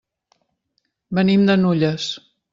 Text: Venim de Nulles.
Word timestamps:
Venim 1.19 1.45
de 1.51 1.59
Nulles. 1.61 2.11